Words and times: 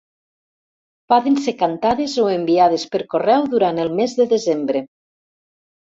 Poden 1.13 1.35
ser 1.47 1.53
cantades 1.59 2.15
o 2.23 2.27
enviades 2.37 2.85
per 2.95 3.05
correu 3.15 3.45
durant 3.55 3.83
el 3.85 3.93
mes 4.01 4.17
de 4.21 4.31
desembre. 4.37 4.83